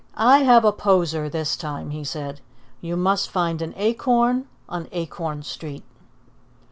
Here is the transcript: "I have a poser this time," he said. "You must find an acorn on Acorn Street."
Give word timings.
"I 0.17 0.39
have 0.39 0.65
a 0.65 0.71
poser 0.71 1.29
this 1.29 1.55
time," 1.55 1.91
he 1.91 2.03
said. 2.03 2.41
"You 2.81 2.97
must 2.97 3.29
find 3.29 3.61
an 3.61 3.75
acorn 3.77 4.47
on 4.67 4.87
Acorn 4.91 5.43
Street." 5.43 5.83